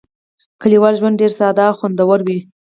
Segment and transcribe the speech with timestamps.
[0.61, 2.39] کلیوالي ژوند ډېر ساده او خوندور وي.